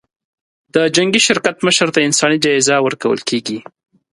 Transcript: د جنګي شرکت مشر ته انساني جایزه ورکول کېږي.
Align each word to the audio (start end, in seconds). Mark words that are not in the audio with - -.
د 0.73 0.75
جنګي 0.95 1.21
شرکت 1.27 1.55
مشر 1.67 1.87
ته 1.95 1.99
انساني 2.07 2.37
جایزه 2.45 2.75
ورکول 2.85 3.19
کېږي. 3.29 3.59